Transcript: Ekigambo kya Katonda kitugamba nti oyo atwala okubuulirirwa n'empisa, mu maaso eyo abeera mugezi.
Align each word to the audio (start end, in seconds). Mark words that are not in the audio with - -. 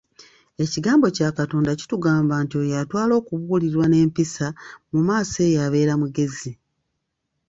Ekigambo 0.63 1.05
kya 1.15 1.29
Katonda 1.37 1.71
kitugamba 1.79 2.33
nti 2.43 2.55
oyo 2.61 2.73
atwala 2.83 3.13
okubuulirirwa 3.21 3.85
n'empisa, 3.89 4.47
mu 4.91 4.99
maaso 5.07 5.37
eyo 5.47 5.59
abeera 5.67 5.93
mugezi. 6.01 6.51